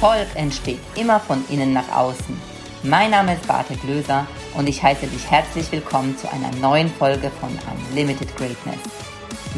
[0.00, 2.40] Erfolg entsteht immer von innen nach außen.
[2.84, 7.32] Mein Name ist Barte Glöser und ich heiße dich herzlich willkommen zu einer neuen Folge
[7.40, 7.50] von
[7.90, 8.78] Unlimited Greatness.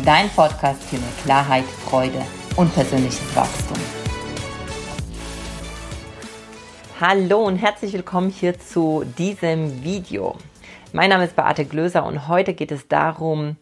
[0.02, 2.22] Dein Podcast für mehr Klarheit, Freude
[2.56, 3.76] und persönliches Wachstum.
[6.98, 10.38] Hallo und herzlich willkommen hier zu diesem Video.
[10.94, 13.58] Mein Name ist Beate Glöser und heute geht es darum,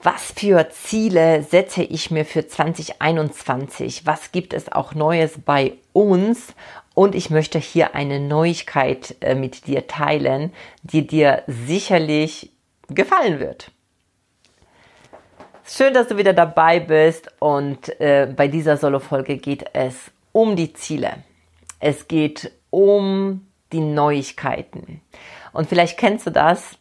[0.00, 4.06] was für Ziele setze ich mir für 2021?
[4.06, 6.54] Was gibt es auch Neues bei uns?
[6.94, 12.50] Und ich möchte hier eine Neuigkeit äh, mit dir teilen, die dir sicherlich
[12.88, 13.70] gefallen wird.
[15.66, 20.72] Schön, dass du wieder dabei bist und äh, bei dieser Solo-Folge geht es um die
[20.72, 21.24] Ziele.
[21.80, 25.00] Es geht um die Neuigkeiten.
[25.52, 26.78] Und vielleicht kennst du das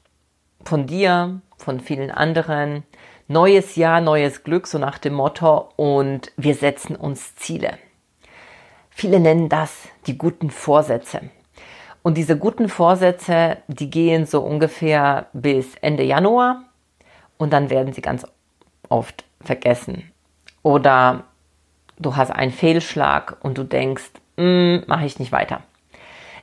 [0.64, 2.84] von dir, von vielen anderen.
[3.28, 5.70] Neues Jahr, neues Glück, so nach dem Motto.
[5.78, 7.78] Und wir setzen uns Ziele.
[8.98, 11.20] Viele nennen das die guten Vorsätze.
[12.02, 16.64] Und diese guten Vorsätze, die gehen so ungefähr bis Ende Januar
[17.38, 18.26] und dann werden sie ganz
[18.88, 20.12] oft vergessen.
[20.64, 21.26] Oder
[22.00, 25.62] du hast einen Fehlschlag und du denkst, hm, mache ich nicht weiter.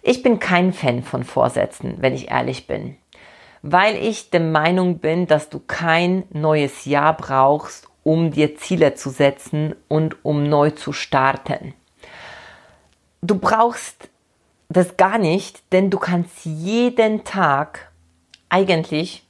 [0.03, 2.97] Ich bin kein Fan von Vorsätzen, wenn ich ehrlich bin
[3.63, 9.11] weil ich der Meinung bin, dass du kein neues Jahr brauchst, um dir Ziele zu
[9.11, 11.73] setzen und um neu zu starten.
[13.25, 14.09] Du brauchst
[14.69, 17.93] das gar nicht, denn du kannst jeden Tag
[18.49, 19.25] eigentlich,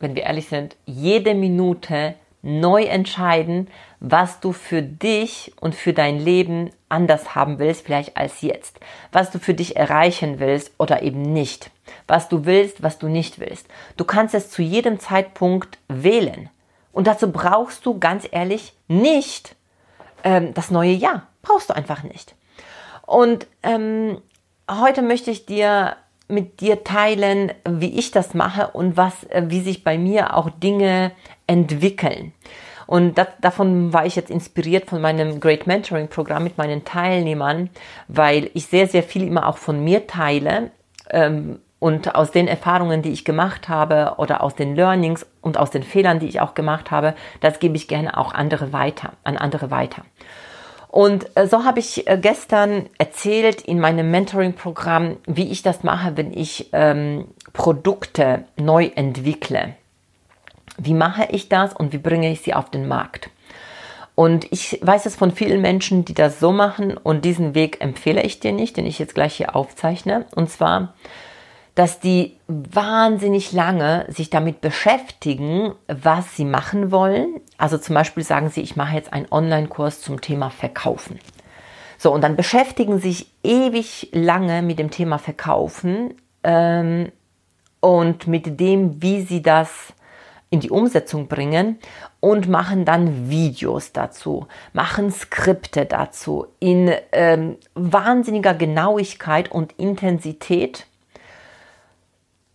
[0.00, 3.68] wenn wir ehrlich sind, jede Minute neu entscheiden,
[4.00, 8.80] was du für dich und für dein Leben anders haben willst, vielleicht als jetzt.
[9.12, 11.70] Was du für dich erreichen willst oder eben nicht.
[12.06, 13.66] Was du willst, was du nicht willst.
[13.98, 16.48] Du kannst es zu jedem Zeitpunkt wählen.
[16.92, 19.54] Und dazu brauchst du ganz ehrlich nicht
[20.22, 21.26] ähm, das neue Jahr.
[21.42, 22.34] Brauchst du einfach nicht.
[23.06, 24.18] Und ähm,
[24.70, 25.96] heute möchte ich dir
[26.28, 30.50] mit dir teilen, wie ich das mache und was, äh, wie sich bei mir auch
[30.50, 31.12] Dinge
[31.46, 32.32] entwickeln.
[32.86, 37.70] Und das, davon war ich jetzt inspiriert von meinem Great Mentoring Programm mit meinen Teilnehmern,
[38.08, 40.70] weil ich sehr, sehr viel immer auch von mir teile.
[41.10, 45.70] Ähm, und aus den Erfahrungen, die ich gemacht habe oder aus den Learnings und aus
[45.70, 49.36] den Fehlern, die ich auch gemacht habe, das gebe ich gerne auch andere weiter, an
[49.36, 50.02] andere weiter.
[50.94, 56.16] Und äh, so habe ich äh, gestern erzählt in meinem Mentoring-Programm, wie ich das mache,
[56.16, 59.74] wenn ich ähm, Produkte neu entwickle.
[60.78, 63.28] Wie mache ich das und wie bringe ich sie auf den Markt?
[64.14, 68.22] Und ich weiß es von vielen Menschen, die das so machen und diesen Weg empfehle
[68.22, 70.26] ich dir nicht, den ich jetzt gleich hier aufzeichne.
[70.36, 70.94] Und zwar,
[71.74, 77.40] dass die wahnsinnig lange sich damit beschäftigen, was sie machen wollen.
[77.58, 81.18] Also zum Beispiel sagen sie, ich mache jetzt einen Online-Kurs zum Thema Verkaufen.
[81.98, 87.10] So, und dann beschäftigen sich ewig lange mit dem Thema Verkaufen ähm,
[87.80, 89.94] und mit dem, wie sie das
[90.50, 91.78] in die Umsetzung bringen
[92.20, 100.86] und machen dann Videos dazu, machen Skripte dazu in ähm, wahnsinniger Genauigkeit und Intensität.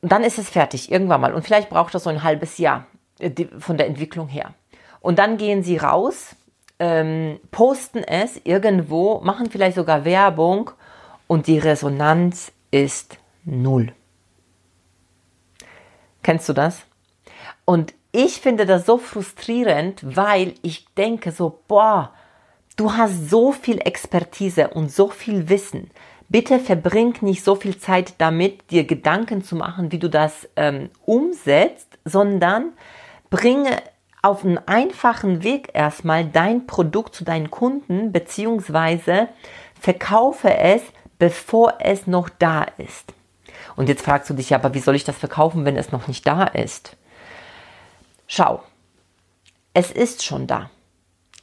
[0.01, 1.33] Dann ist es fertig, irgendwann mal.
[1.33, 2.87] Und vielleicht braucht das so ein halbes Jahr
[3.19, 4.53] äh, von der Entwicklung her.
[5.01, 6.35] Und dann gehen sie raus,
[6.79, 10.71] ähm, posten es irgendwo, machen vielleicht sogar Werbung
[11.27, 13.93] und die Resonanz ist null.
[16.23, 16.83] Kennst du das?
[17.65, 22.13] Und ich finde das so frustrierend, weil ich denke so, boah,
[22.75, 25.91] du hast so viel Expertise und so viel Wissen.
[26.29, 30.91] Bitte verbring nicht so viel Zeit damit, dir Gedanken zu machen, wie du das ähm,
[31.05, 32.73] umsetzt, sondern
[33.31, 33.77] bringe
[34.21, 39.29] auf einen einfachen Weg erstmal dein Produkt zu deinen Kunden, beziehungsweise
[39.79, 40.83] verkaufe es,
[41.17, 43.13] bevor es noch da ist.
[43.75, 46.07] Und jetzt fragst du dich ja, aber wie soll ich das verkaufen, wenn es noch
[46.07, 46.95] nicht da ist?
[48.27, 48.61] Schau,
[49.73, 50.69] es ist schon da.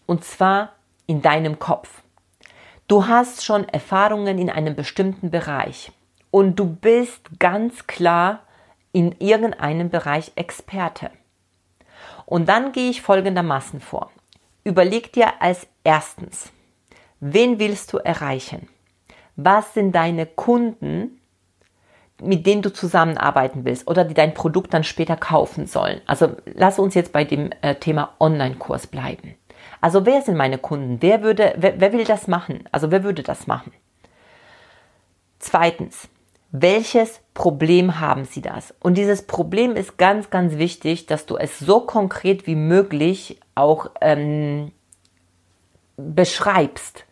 [0.07, 0.73] Und zwar
[1.07, 2.03] in deinem Kopf.
[2.89, 5.91] Du hast schon Erfahrungen in einem bestimmten Bereich
[6.31, 8.45] und du bist ganz klar
[8.93, 11.11] in irgendeinem Bereich Experte.
[12.27, 14.13] Und dann gehe ich folgendermaßen vor.
[14.63, 16.53] Überleg dir als erstens,
[17.19, 18.69] wen willst du erreichen?
[19.35, 21.21] Was sind deine Kunden,
[22.23, 26.01] mit denen du zusammenarbeiten willst oder die dein Produkt dann später kaufen sollen.
[26.07, 29.35] Also lass uns jetzt bei dem äh, Thema Online-Kurs bleiben.
[29.87, 31.01] Also wer sind meine Kunden?
[31.01, 32.65] Wer würde, wer, wer will das machen?
[32.73, 33.73] Also wer würde das machen?
[35.39, 36.09] Zweitens,
[36.51, 38.75] welches Problem haben Sie das?
[38.81, 43.87] Und dieses Problem ist ganz, ganz wichtig, dass du es so konkret wie möglich auch
[44.01, 44.73] ähm,
[45.97, 47.05] beschreibst.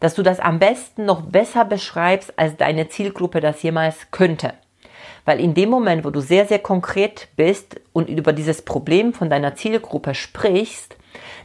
[0.00, 4.52] dass du das am besten noch besser beschreibst, als deine Zielgruppe das jemals könnte.
[5.26, 9.28] Weil in dem Moment, wo du sehr, sehr konkret bist und über dieses Problem von
[9.28, 10.96] deiner Zielgruppe sprichst,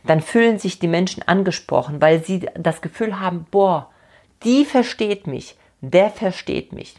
[0.06, 3.90] dann fühlen sich die Menschen angesprochen, weil sie das Gefühl haben, boah,
[4.44, 6.96] die versteht mich, der versteht mich.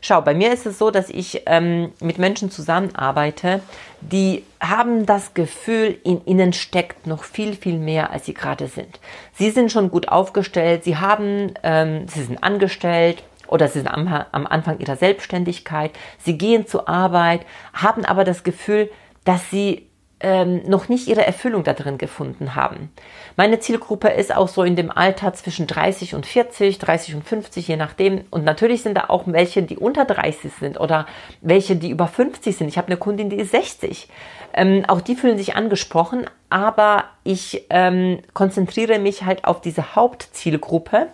[0.00, 3.60] Schau, bei mir ist es so, dass ich ähm, mit Menschen zusammenarbeite,
[4.00, 9.00] die haben das Gefühl, in ihnen steckt noch viel, viel mehr, als sie gerade sind.
[9.34, 14.08] Sie sind schon gut aufgestellt, sie haben, ähm, sie sind angestellt, oder sie sind am,
[14.32, 18.90] am, Anfang ihrer Selbstständigkeit, sie gehen zur Arbeit, haben aber das Gefühl,
[19.24, 19.88] dass sie
[20.22, 22.90] ähm, noch nicht ihre Erfüllung da drin gefunden haben.
[23.36, 27.66] Meine Zielgruppe ist auch so in dem Alter zwischen 30 und 40, 30 und 50,
[27.66, 28.24] je nachdem.
[28.30, 31.06] Und natürlich sind da auch welche, die unter 30 sind oder
[31.40, 32.68] welche, die über 50 sind.
[32.68, 34.08] Ich habe eine Kundin, die ist 60.
[34.54, 41.06] Ähm, auch die fühlen sich angesprochen, aber ich ähm, konzentriere mich halt auf diese Hauptzielgruppe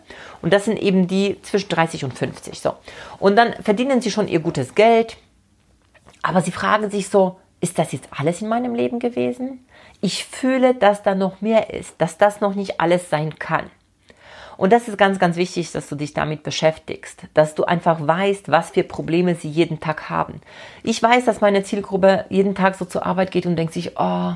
[0.43, 2.59] und das sind eben die zwischen 30 und 50.
[2.59, 2.75] So.
[3.21, 5.17] Und dann verdienen sie schon ihr gutes Geld,
[6.23, 9.65] aber sie fragen sich so, ist das jetzt alles in meinem Leben gewesen?
[10.01, 13.71] Ich fühle, dass da noch mehr ist, dass das noch nicht alles sein kann.
[14.57, 18.51] Und das ist ganz, ganz wichtig, dass du dich damit beschäftigst, dass du einfach weißt,
[18.51, 20.41] was für Probleme sie jeden Tag haben.
[20.83, 24.33] Ich weiß, dass meine Zielgruppe jeden Tag so zur Arbeit geht und denkt sich, oh,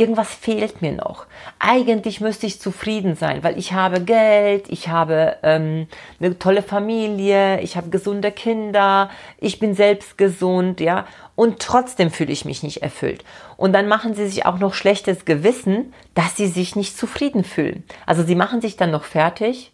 [0.00, 1.26] irgendwas fehlt mir noch.
[1.58, 5.86] Eigentlich müsste ich zufrieden sein, weil ich habe Geld, ich habe ähm,
[6.18, 11.06] eine tolle Familie, ich habe gesunde Kinder, ich bin selbst gesund, ja,
[11.36, 13.24] und trotzdem fühle ich mich nicht erfüllt.
[13.58, 17.84] Und dann machen sie sich auch noch schlechtes Gewissen, dass sie sich nicht zufrieden fühlen.
[18.06, 19.72] Also sie machen sich dann noch fertig,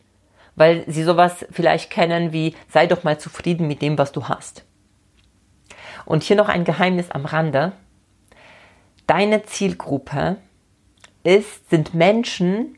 [0.56, 4.64] weil sie sowas vielleicht kennen wie sei doch mal zufrieden mit dem, was du hast.
[6.04, 7.72] Und hier noch ein Geheimnis am Rande
[9.06, 10.36] deine Zielgruppe
[11.22, 12.76] ist, sind Menschen,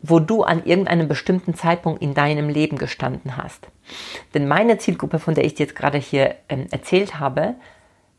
[0.00, 3.66] wo du an irgendeinem bestimmten Zeitpunkt in deinem Leben gestanden hast.
[4.34, 7.54] Denn meine Zielgruppe, von der ich dir jetzt gerade hier ähm, erzählt habe,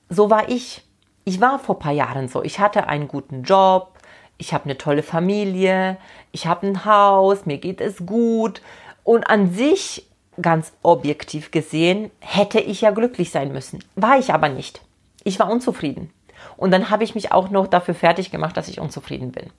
[0.10, 0.84] so war ich.
[1.26, 2.44] Ich war vor ein paar Jahren so.
[2.44, 4.00] Ich hatte einen guten Job,
[4.38, 5.98] ich habe eine tolle Familie,
[6.32, 8.62] ich habe ein Haus, mir geht es gut.
[9.04, 10.08] Und an sich,
[10.42, 13.84] ganz objektiv gesehen, hätte ich ja glücklich sein müssen.
[13.96, 14.82] War ich aber nicht.
[15.24, 16.12] Ich war unzufrieden.
[16.58, 19.50] Und dann habe ich mich auch noch dafür fertig gemacht, dass ich unzufrieden bin.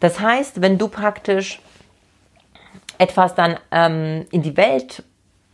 [0.00, 1.60] Das heißt, wenn du praktisch
[2.98, 5.02] etwas dann ähm, in die Welt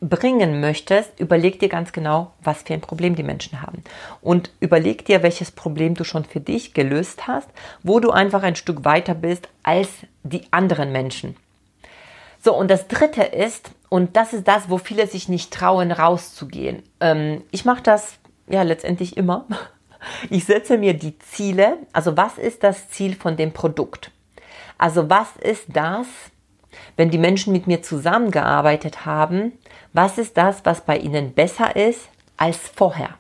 [0.01, 3.83] bringen möchtest, überleg dir ganz genau, was für ein Problem die Menschen haben.
[4.21, 7.49] Und überleg dir, welches Problem du schon für dich gelöst hast,
[7.83, 9.89] wo du einfach ein Stück weiter bist als
[10.23, 11.37] die anderen Menschen.
[12.41, 16.83] So, und das Dritte ist, und das ist das, wo viele sich nicht trauen, rauszugehen.
[17.01, 18.19] Ähm, ich mache das
[18.49, 19.47] ja letztendlich immer.
[20.31, 21.79] Ich setze mir die Ziele.
[21.93, 24.11] Also was ist das Ziel von dem Produkt?
[24.77, 26.07] Also was ist das,
[26.97, 29.53] wenn die Menschen mit mir zusammengearbeitet haben,
[29.93, 33.15] was ist das, was bei ihnen besser ist als vorher,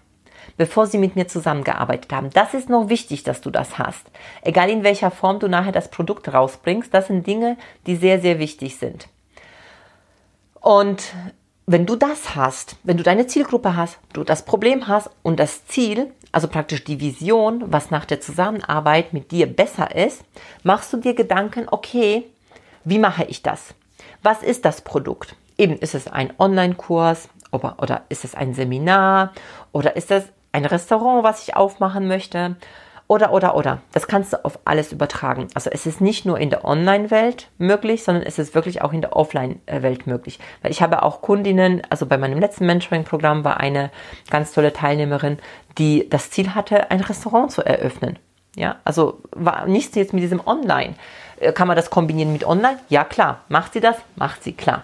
[0.56, 2.30] bevor sie mit mir zusammengearbeitet haben?
[2.30, 4.06] Das ist noch wichtig, dass du das hast.
[4.42, 7.56] Egal in welcher Form du nachher das Produkt rausbringst, das sind Dinge,
[7.86, 9.08] die sehr, sehr wichtig sind.
[10.60, 11.02] Und
[11.66, 15.66] wenn du das hast, wenn du deine Zielgruppe hast, du das Problem hast und das
[15.66, 20.22] Ziel, also praktisch die Vision, was nach der Zusammenarbeit mit dir besser ist,
[20.62, 22.24] machst du dir Gedanken, okay,
[22.84, 23.74] wie mache ich das?
[24.22, 25.36] Was ist das Produkt?
[25.56, 29.32] Eben, ist es ein Online-Kurs oder, ist es ein Seminar
[29.72, 32.56] oder ist es ein Restaurant, was ich aufmachen möchte?
[33.08, 33.80] Oder, oder, oder.
[33.92, 35.48] Das kannst du auf alles übertragen.
[35.54, 39.00] Also es ist nicht nur in der Online-Welt möglich, sondern es ist wirklich auch in
[39.00, 40.38] der Offline-Welt möglich.
[40.60, 43.90] Weil ich habe auch Kundinnen, also bei meinem letzten Mentoring-Programm war eine
[44.28, 45.38] ganz tolle Teilnehmerin,
[45.78, 48.18] die das Ziel hatte, ein Restaurant zu eröffnen.
[48.56, 50.94] Ja, also war nichts jetzt mit diesem Online.
[51.40, 52.78] Äh, kann man das kombinieren mit Online?
[52.90, 53.40] Ja, klar.
[53.48, 53.96] Macht sie das?
[54.16, 54.82] Macht sie, klar.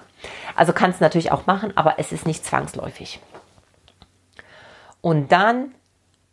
[0.56, 3.20] Also kannst du natürlich auch machen, aber es ist nicht zwangsläufig.
[5.02, 5.74] Und dann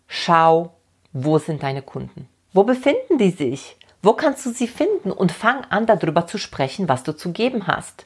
[0.07, 0.73] schau,
[1.13, 2.27] wo sind deine Kunden?
[2.53, 3.77] Wo befinden die sich?
[4.01, 5.11] Wo kannst du sie finden?
[5.11, 8.05] Und fang an, darüber zu sprechen, was du zu geben hast.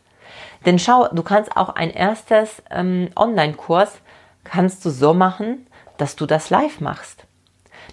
[0.65, 3.93] Denn schau, du kannst auch ein erstes ähm, Online-Kurs,
[4.43, 7.25] kannst du so machen, dass du das live machst.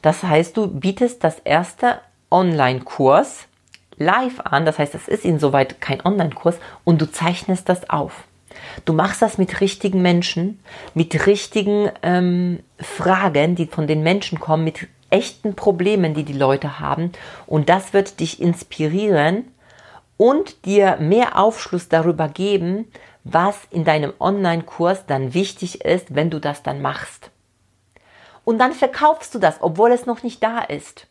[0.00, 2.00] Das heißt, du bietest das erste
[2.30, 3.46] Online-Kurs
[3.96, 8.24] live an, das heißt, das ist insoweit kein Online-Kurs und du zeichnest das auf.
[8.84, 10.60] Du machst das mit richtigen Menschen,
[10.94, 16.80] mit richtigen ähm, Fragen, die von den Menschen kommen, mit echten Problemen, die die Leute
[16.80, 17.12] haben.
[17.46, 19.44] Und das wird dich inspirieren
[20.16, 22.90] und dir mehr Aufschluss darüber geben,
[23.24, 27.30] was in deinem Online-Kurs dann wichtig ist, wenn du das dann machst.
[28.44, 31.06] Und dann verkaufst du das, obwohl es noch nicht da ist.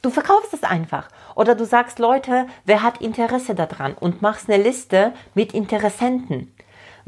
[0.00, 1.08] Du verkaufst es einfach.
[1.34, 6.54] Oder du sagst, Leute, wer hat Interesse daran und machst eine Liste mit Interessenten.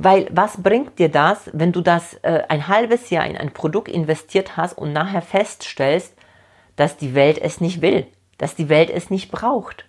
[0.02, 3.90] Weil was bringt dir das, wenn du das äh, ein halbes Jahr in ein Produkt
[3.90, 6.16] investiert hast und nachher feststellst,
[6.76, 8.06] dass die Welt es nicht will,
[8.38, 9.84] dass die Welt es nicht braucht?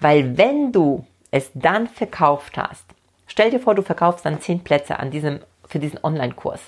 [0.00, 2.84] Weil wenn du es dann verkauft hast,
[3.28, 6.62] stell dir vor, du verkaufst dann zehn Plätze an diesem, für diesen Online-Kurs,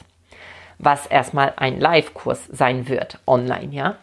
[0.78, 3.96] was erstmal ein Live-Kurs sein wird, online, ja?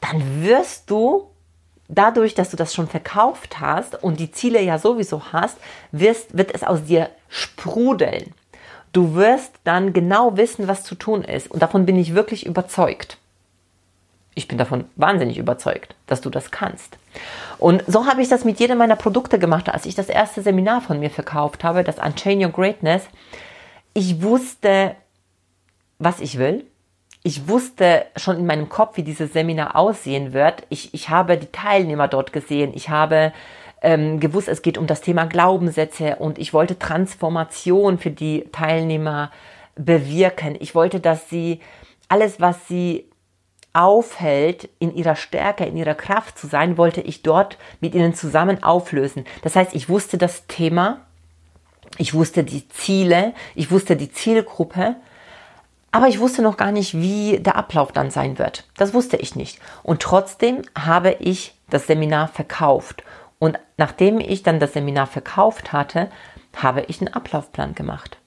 [0.00, 1.30] dann wirst du
[1.88, 5.56] dadurch, dass du das schon verkauft hast und die Ziele ja sowieso hast,
[5.92, 8.32] wirst, wird es aus dir sprudeln.
[8.92, 11.50] Du wirst dann genau wissen, was zu tun ist.
[11.50, 13.18] Und davon bin ich wirklich überzeugt.
[14.36, 16.96] Ich bin davon wahnsinnig überzeugt, dass du das kannst.
[17.58, 20.80] Und so habe ich das mit jedem meiner Produkte gemacht, als ich das erste Seminar
[20.80, 23.04] von mir verkauft habe, das Unchain Your Greatness.
[23.94, 24.96] Ich wusste,
[25.98, 26.64] was ich will
[27.26, 30.62] ich wusste schon in meinem Kopf, wie dieses Seminar aussehen wird.
[30.68, 32.72] Ich, ich habe die Teilnehmer dort gesehen.
[32.74, 33.32] Ich habe
[33.80, 39.32] ähm, gewusst, es geht um das Thema Glaubenssätze und ich wollte Transformation für die Teilnehmer
[39.74, 40.54] bewirken.
[40.60, 41.60] Ich wollte, dass sie
[42.10, 43.08] alles, was sie
[43.72, 48.62] aufhält, in ihrer Stärke, in ihrer Kraft zu sein, wollte ich dort mit ihnen zusammen
[48.62, 49.24] auflösen.
[49.40, 51.00] Das heißt, ich wusste das Thema,
[51.96, 54.96] ich wusste die Ziele, ich wusste die Zielgruppe
[55.94, 58.64] aber ich wusste noch gar nicht, wie der Ablauf dann sein wird.
[58.76, 59.60] Das wusste ich nicht.
[59.84, 63.04] Und trotzdem habe ich das Seminar verkauft.
[63.38, 66.10] Und nachdem ich dann das Seminar verkauft hatte,
[66.56, 68.18] habe ich einen Ablaufplan gemacht.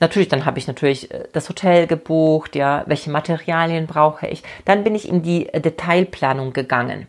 [0.00, 4.42] Natürlich, dann habe ich natürlich äh, das Hotel gebucht, ja, welche Materialien brauche ich.
[4.64, 7.06] Dann bin ich in die äh, Detailplanung gegangen.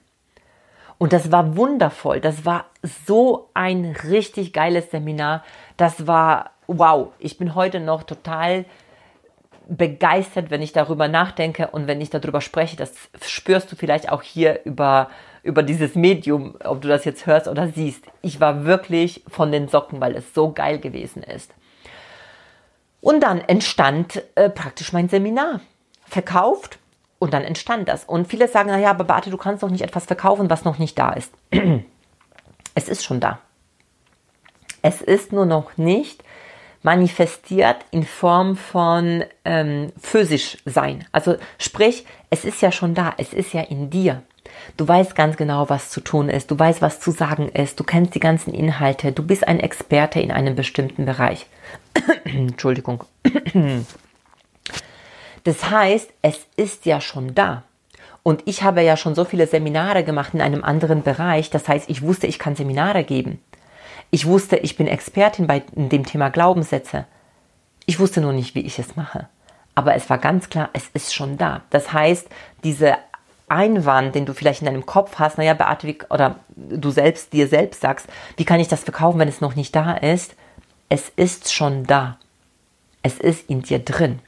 [0.99, 2.21] Und das war wundervoll.
[2.21, 2.65] Das war
[3.07, 5.43] so ein richtig geiles Seminar.
[5.77, 7.07] Das war wow.
[7.17, 8.65] Ich bin heute noch total
[9.69, 12.75] begeistert, wenn ich darüber nachdenke und wenn ich darüber spreche.
[12.75, 15.09] Das spürst du vielleicht auch hier über,
[15.43, 18.05] über dieses Medium, ob du das jetzt hörst oder siehst.
[18.21, 21.53] Ich war wirklich von den Socken, weil es so geil gewesen ist.
[22.99, 25.61] Und dann entstand äh, praktisch mein Seminar.
[26.05, 26.79] Verkauft
[27.19, 28.03] und dann entstand das.
[28.03, 30.97] Und viele sagen, naja, aber Beate, du kannst doch nicht etwas verkaufen, was noch nicht
[30.97, 31.31] da ist.
[32.75, 33.39] es ist schon da.
[34.81, 36.23] Es ist nur noch nicht
[36.81, 41.05] manifestiert in Form von ähm, physisch sein.
[41.11, 44.23] Also sprich, es ist ja schon da, es ist ja in dir.
[44.77, 47.83] Du weißt ganz genau, was zu tun ist, du weißt, was zu sagen ist, du
[47.83, 51.47] kennst die ganzen Inhalte, du bist ein Experte in einem bestimmten Bereich.
[52.23, 53.03] Entschuldigung.
[55.43, 57.63] das heißt, es ist ja schon da.
[58.23, 61.49] Und ich habe ja schon so viele Seminare gemacht in einem anderen Bereich.
[61.49, 63.39] Das heißt, ich wusste, ich kann Seminare geben.
[64.11, 67.05] Ich wusste, ich bin Expertin bei dem Thema Glaubenssätze.
[67.85, 69.27] Ich wusste nur nicht, wie ich es mache.
[69.75, 71.61] Aber es war ganz klar, es ist schon da.
[71.69, 72.27] Das heißt,
[72.63, 72.97] diese
[73.47, 77.47] Einwand, den du vielleicht in deinem Kopf hast, naja, Beate, wie, oder du selbst dir
[77.47, 80.35] selbst sagst, wie kann ich das verkaufen, wenn es noch nicht da ist?
[80.89, 82.17] Es ist schon da.
[83.01, 84.19] Es ist in dir drin.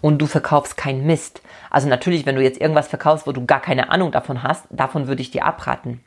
[0.00, 1.42] Und du verkaufst kein Mist.
[1.70, 5.06] Also natürlich, wenn du jetzt irgendwas verkaufst, wo du gar keine Ahnung davon hast, davon
[5.06, 6.00] würde ich dir abraten.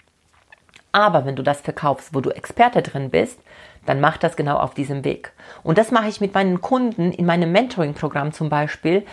[0.91, 3.39] Aber wenn du das verkaufst, wo du Experte drin bist,
[3.86, 5.31] dann mach das genau auf diesem Weg.
[5.63, 9.05] Und das mache ich mit meinen Kunden in meinem Mentoring-Programm zum Beispiel.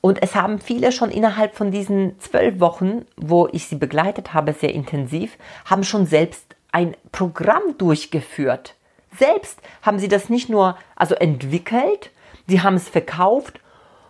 [0.00, 4.52] Und es haben viele schon innerhalb von diesen zwölf Wochen, wo ich sie begleitet habe,
[4.52, 8.74] sehr intensiv, haben schon selbst ein Programm durchgeführt.
[9.16, 12.10] Selbst haben sie das nicht nur also entwickelt,
[12.48, 13.60] sie haben es verkauft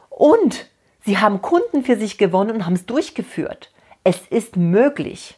[0.08, 0.66] und
[1.04, 3.70] sie haben Kunden für sich gewonnen und haben es durchgeführt.
[4.02, 5.36] Es ist möglich.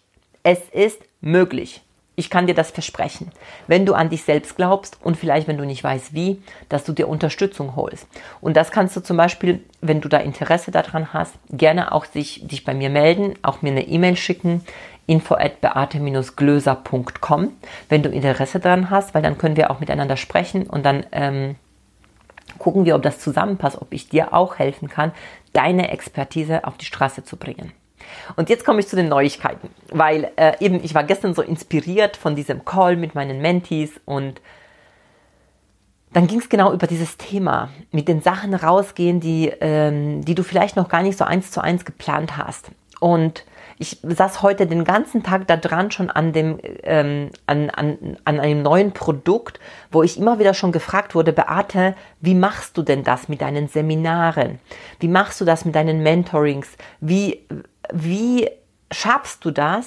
[0.48, 1.82] Es ist möglich.
[2.14, 3.32] Ich kann dir das versprechen.
[3.66, 6.92] Wenn du an dich selbst glaubst und vielleicht, wenn du nicht weißt wie, dass du
[6.92, 8.06] dir Unterstützung holst.
[8.40, 12.46] Und das kannst du zum Beispiel, wenn du da Interesse daran hast, gerne auch sich,
[12.46, 14.64] dich bei mir melden, auch mir eine E-Mail schicken,
[15.08, 17.52] info at beate-glöser.com,
[17.88, 21.56] wenn du Interesse daran hast, weil dann können wir auch miteinander sprechen und dann ähm,
[22.60, 25.10] gucken wir, ob das zusammenpasst, ob ich dir auch helfen kann,
[25.52, 27.72] deine Expertise auf die Straße zu bringen.
[28.36, 32.16] Und jetzt komme ich zu den Neuigkeiten, weil äh, eben ich war gestern so inspiriert
[32.16, 34.40] von diesem Call mit meinen Mentees und
[36.12, 40.44] dann ging es genau über dieses Thema, mit den Sachen rausgehen, die, ähm, die du
[40.44, 42.70] vielleicht noch gar nicht so eins zu eins geplant hast.
[43.00, 43.44] Und
[43.78, 48.40] ich saß heute den ganzen Tag da dran schon an dem ähm, an, an, an
[48.40, 53.04] einem neuen Produkt, wo ich immer wieder schon gefragt wurde, Beate, wie machst du denn
[53.04, 54.58] das mit deinen Seminaren?
[55.00, 56.68] Wie machst du das mit deinen Mentorings?
[57.00, 57.46] Wie
[57.92, 58.48] wie
[58.90, 59.86] schaffst du das,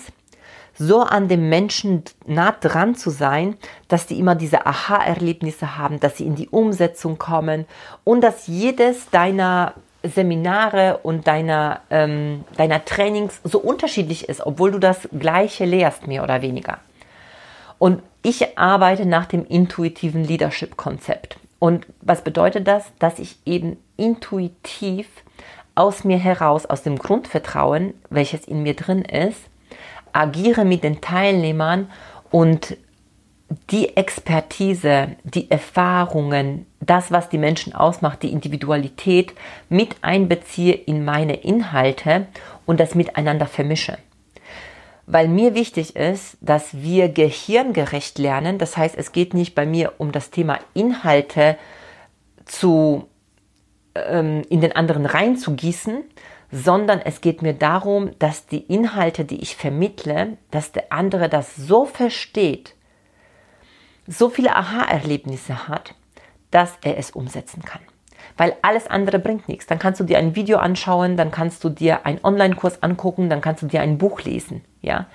[0.79, 3.58] so an dem Menschen nah dran zu sein,
[3.89, 7.65] dass die immer diese Aha-Erlebnisse haben, dass sie in die Umsetzung kommen
[8.05, 14.79] und dass jedes deiner Seminare und deiner, ähm, deiner Trainings so unterschiedlich ist, obwohl du
[14.79, 16.79] das Gleiche lehrst, mehr oder weniger.
[17.77, 21.38] Und ich arbeite nach dem intuitiven Leadership-Konzept.
[21.60, 22.86] Und was bedeutet das?
[23.00, 25.08] Dass ich eben intuitiv
[25.75, 29.39] aus mir heraus, aus dem Grundvertrauen, welches in mir drin ist,
[30.12, 31.89] agiere mit den Teilnehmern
[32.32, 32.77] und
[33.72, 39.34] die Expertise, die Erfahrungen, das, was die Menschen ausmacht, die Individualität
[39.69, 42.27] mit einbeziehe in meine Inhalte
[42.65, 43.98] und das miteinander vermische.
[45.05, 48.58] Weil mir wichtig ist, dass wir gehirngerecht lernen.
[48.58, 51.58] Das heißt, es geht nicht bei mir um das Thema Inhalte
[52.46, 53.08] zu,
[53.96, 56.03] ähm, in den anderen reinzugießen,
[56.51, 61.55] sondern es geht mir darum, dass die Inhalte, die ich vermittle, dass der andere das
[61.55, 62.75] so versteht,
[64.08, 65.93] so viele Aha-Erlebnisse hat,
[66.51, 67.82] dass er es umsetzen kann.
[68.38, 69.68] Weil alles andere bringt nichts.
[69.68, 73.41] Dann kannst du dir ein Video anschauen, dann kannst du dir einen Online-Kurs angucken, dann
[73.41, 74.63] kannst du dir ein Buch lesen.
[74.82, 75.08] Ja?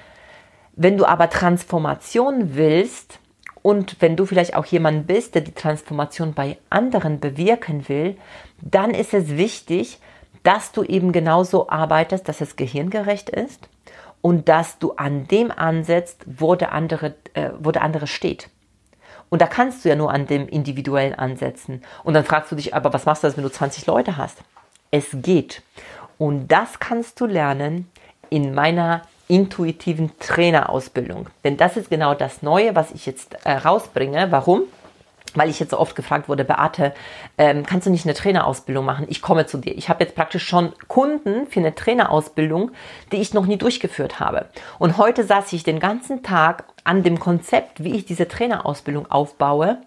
[0.77, 3.21] Wenn du aber Transformation willst
[3.63, 8.17] und wenn du vielleicht auch jemand bist, der die Transformation bei anderen bewirken will,
[8.61, 10.01] dann ist es wichtig,
[10.43, 13.69] dass du eben genauso arbeitest, dass es gehirngerecht ist
[14.21, 18.51] und dass du an dem ansetzt, wo der andere, äh, wo der andere steht.
[19.35, 21.83] Und da kannst du ja nur an dem Individuellen ansetzen.
[22.05, 24.39] Und dann fragst du dich, aber was machst du, wenn du 20 Leute hast?
[24.93, 25.61] Es geht.
[26.19, 27.91] Und das kannst du lernen
[28.31, 31.31] in meiner intuitiven Trainerausbildung.
[31.43, 34.31] Denn das ist genau das Neue, was ich jetzt äh, rausbringe.
[34.31, 34.63] Warum?
[35.37, 36.95] weil ich jetzt so oft gefragt wurde, Beate,
[37.39, 39.07] ähm, kannst du nicht eine Trainerausbildung machen?
[39.09, 39.77] Ich komme zu dir.
[39.77, 42.71] Ich habe jetzt praktisch schon Kunden für eine Trainerausbildung,
[43.11, 44.47] die ich noch nie durchgeführt habe.
[44.79, 49.79] Und heute saß ich den ganzen Tag an dem Konzept, wie ich diese Trainerausbildung aufbaue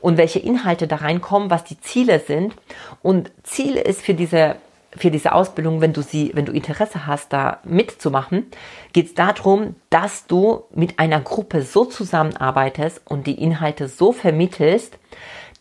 [0.00, 2.54] und welche Inhalte da reinkommen, was die Ziele sind.
[3.02, 4.56] Und Ziel ist für diese
[4.96, 8.46] für diese Ausbildung, wenn du sie, wenn du Interesse hast, da mitzumachen,
[8.92, 14.96] geht es darum, dass du mit einer Gruppe so zusammenarbeitest und die Inhalte so vermittelst,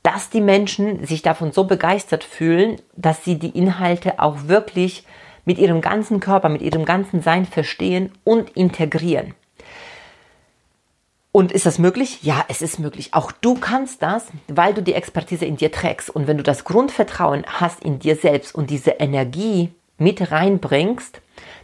[0.04, 5.06] dass die Menschen sich davon so begeistert fühlen, dass sie die Inhalte auch wirklich
[5.46, 9.34] mit ihrem ganzen Körper, mit ihrem ganzen Sein verstehen und integrieren.
[11.34, 12.20] Und ist das möglich?
[12.22, 13.16] Ja, es ist möglich.
[13.16, 16.12] Auch du kannst das, weil du die Expertise in dir trägst.
[16.12, 21.22] Und wenn du das Grundvertrauen hast in dir selbst und diese Energie mit reinbringst,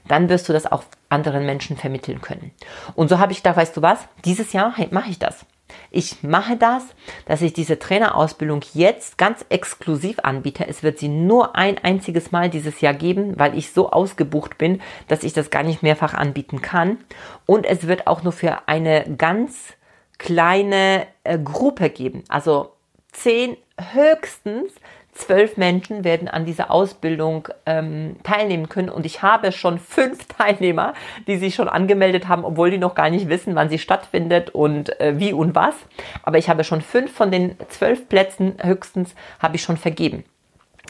[0.08, 2.50] dann wirst du das auch anderen Menschen vermitteln können.
[2.96, 4.00] Und so habe ich gedacht, weißt du was?
[4.26, 5.46] Dieses Jahr mache ich das.
[5.92, 6.84] Ich mache das,
[7.26, 10.68] dass ich diese Trainerausbildung jetzt ganz exklusiv anbiete.
[10.68, 14.82] Es wird sie nur ein einziges Mal dieses Jahr geben, weil ich so ausgebucht bin,
[15.08, 16.98] dass ich das gar nicht mehrfach anbieten kann.
[17.46, 19.74] Und es wird auch nur für eine ganz
[20.18, 22.24] kleine äh, Gruppe geben.
[22.28, 22.74] Also
[23.12, 23.58] zehn
[23.94, 24.74] höchstens
[25.20, 28.90] zwölf Menschen werden an dieser Ausbildung ähm, teilnehmen können.
[28.90, 30.94] Und ich habe schon fünf Teilnehmer,
[31.28, 35.00] die sich schon angemeldet haben, obwohl die noch gar nicht wissen, wann sie stattfindet und
[35.00, 35.76] äh, wie und was.
[36.24, 40.24] Aber ich habe schon fünf von den zwölf Plätzen höchstens habe ich schon vergeben.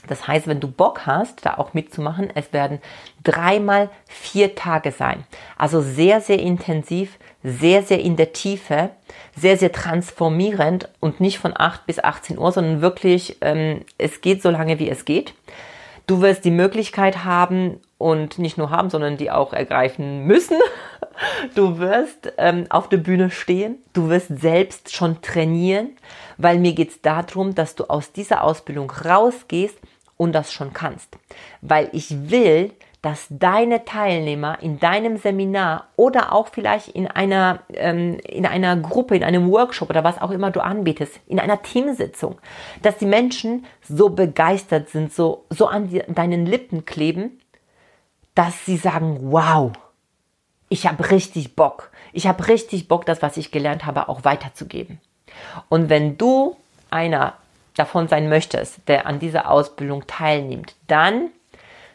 [0.08, 2.80] Das heißt, wenn du Bock hast, da auch mitzumachen, es werden
[3.24, 5.24] dreimal vier Tage sein.
[5.58, 8.92] Also sehr, sehr intensiv, sehr, sehr in der Tiefe,
[9.36, 14.42] sehr, sehr transformierend und nicht von 8 bis 18 Uhr, sondern wirklich, ähm, es geht
[14.42, 15.34] so lange, wie es geht.
[16.08, 20.58] Du wirst die Möglichkeit haben und nicht nur haben, sondern die auch ergreifen müssen.
[21.54, 25.90] Du wirst ähm, auf der Bühne stehen, du wirst selbst schon trainieren,
[26.40, 29.78] weil mir geht es darum, dass du aus dieser Ausbildung rausgehst
[30.18, 31.18] und das schon kannst.
[31.62, 32.72] Weil ich will,
[33.02, 39.16] dass deine Teilnehmer in deinem Seminar oder auch vielleicht in einer, ähm, in einer Gruppe,
[39.16, 42.40] in einem Workshop oder was auch immer du anbietest, in einer Teamsitzung,
[42.82, 47.40] dass die Menschen so begeistert sind, so, so an die, deinen Lippen kleben,
[48.34, 49.72] dass sie sagen, wow,
[50.70, 51.92] ich habe richtig Bock.
[52.14, 55.02] Ich habe richtig Bock, das, was ich gelernt habe, auch weiterzugeben.
[55.70, 56.56] Und wenn du
[56.90, 57.34] einer
[57.76, 61.30] davon sein möchtest, der an dieser Ausbildung teilnimmt, dann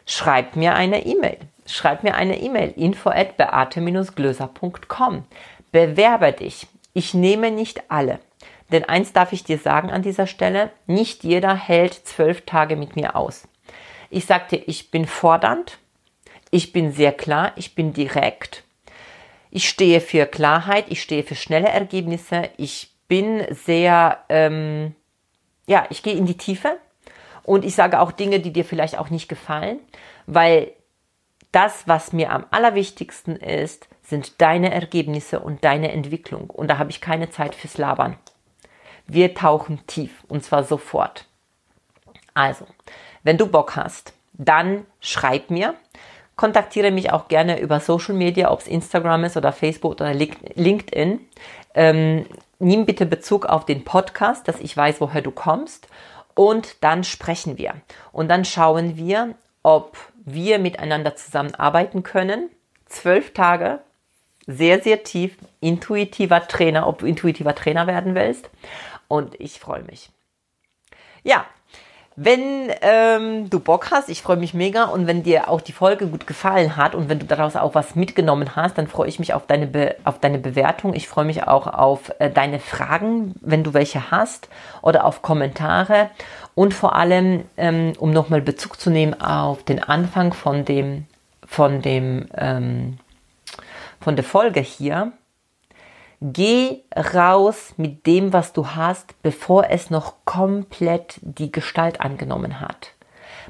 [0.05, 1.37] schreib mir eine E-Mail.
[1.67, 5.25] Schreib mir eine E-Mail info at beate-glöser.com.
[5.71, 6.67] Bewerbe dich.
[6.93, 8.19] Ich nehme nicht alle.
[8.71, 12.95] Denn eins darf ich dir sagen an dieser Stelle, nicht jeder hält zwölf Tage mit
[12.95, 13.47] mir aus.
[14.09, 15.77] Ich sagte, ich bin fordernd,
[16.51, 18.63] ich bin sehr klar, ich bin direkt,
[19.51, 24.95] ich stehe für Klarheit, ich stehe für schnelle Ergebnisse, ich bin sehr, ähm,
[25.67, 26.77] ja, ich gehe in die Tiefe
[27.43, 29.79] und ich sage auch Dinge, die dir vielleicht auch nicht gefallen,
[30.25, 30.71] weil
[31.51, 36.49] das, was mir am allerwichtigsten ist, sind deine Ergebnisse und deine Entwicklung.
[36.49, 38.17] Und da habe ich keine Zeit fürs Labern.
[39.07, 41.25] Wir tauchen tief und zwar sofort.
[42.33, 42.65] Also,
[43.23, 45.75] wenn du Bock hast, dann schreib mir.
[46.35, 51.21] Kontaktiere mich auch gerne über Social Media, ob es Instagram ist oder Facebook oder LinkedIn.
[51.73, 52.25] Ähm,
[52.59, 55.87] nimm bitte Bezug auf den Podcast, dass ich weiß, woher du kommst.
[56.33, 57.75] Und dann sprechen wir.
[58.11, 62.49] Und dann schauen wir, ob wir miteinander zusammenarbeiten können.
[62.87, 63.79] Zwölf Tage,
[64.47, 68.49] sehr, sehr tief, intuitiver Trainer, ob du intuitiver Trainer werden willst.
[69.07, 70.09] Und ich freue mich.
[71.23, 71.45] Ja,
[72.17, 76.07] wenn ähm, du Bock hast, ich freue mich mega und wenn dir auch die Folge
[76.07, 79.33] gut gefallen hat und wenn du daraus auch was mitgenommen hast, dann freue ich mich
[79.33, 80.93] auf deine, Be auf deine Bewertung.
[80.93, 84.47] Ich freue mich auch auf äh, deine Fragen, wenn du welche hast
[84.81, 86.09] oder auf Kommentare
[86.53, 91.07] und vor allem, ähm, um nochmal Bezug zu nehmen auf den Anfang von dem,
[91.45, 92.97] von dem, ähm,
[93.99, 95.11] von der Folge hier
[96.21, 102.91] Geh raus mit dem, was du hast, bevor es noch komplett die Gestalt angenommen hat.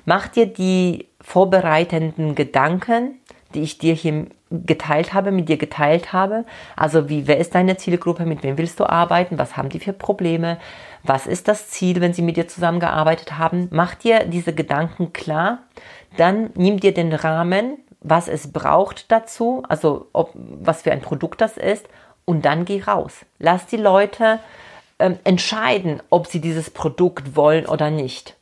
[0.05, 3.19] Mach dir die vorbereitenden Gedanken,
[3.53, 6.45] die ich dir hier geteilt habe, mit dir geteilt habe.
[6.75, 9.93] Also wie, wer ist deine Zielgruppe, mit wem willst du arbeiten, was haben die für
[9.93, 10.59] Probleme,
[11.03, 13.67] was ist das Ziel, wenn sie mit dir zusammengearbeitet haben.
[13.71, 15.59] Mach dir diese Gedanken klar,
[16.17, 21.41] dann nimm dir den Rahmen, was es braucht dazu, also ob, was für ein Produkt
[21.41, 21.87] das ist
[22.25, 23.25] und dann geh raus.
[23.39, 24.39] Lass die Leute
[24.99, 28.35] ähm, entscheiden, ob sie dieses Produkt wollen oder nicht.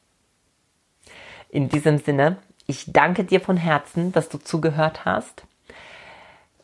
[1.49, 5.43] In diesem Sinne, ich danke dir von Herzen, dass du zugehört hast.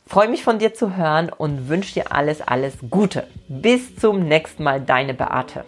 [0.08, 3.28] Freue mich von dir zu hören und wünsche dir alles, alles Gute.
[3.48, 5.66] Bis zum nächsten Mal, deine Beate.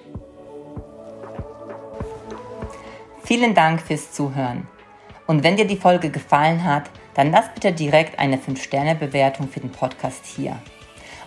[3.23, 4.67] Vielen Dank fürs Zuhören.
[5.27, 9.71] Und wenn dir die Folge gefallen hat, dann lass bitte direkt eine 5-Sterne-Bewertung für den
[9.71, 10.57] Podcast hier.